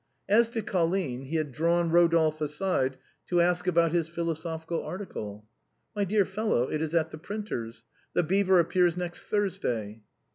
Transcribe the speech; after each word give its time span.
As 0.27 0.49
to 0.49 0.63
Colline, 0.63 1.25
he 1.25 1.35
had 1.35 1.51
drawn 1.51 1.91
Rodolphe 1.91 2.43
aside 2.43 2.97
to 3.27 3.39
ask 3.39 3.67
about 3.67 3.91
his 3.91 4.07
philosophical 4.07 4.81
article." 4.81 5.45
My 5.95 6.05
dear 6.05 6.25
fellow, 6.25 6.63
it 6.67 6.81
is 6.81 6.95
at 6.95 7.11
the 7.11 7.19
printer's. 7.19 7.83
* 7.99 8.13
The 8.15 8.23
Beaver' 8.23 8.59
appears 8.59 8.97
next 8.97 9.25
Thursday." 9.25 10.01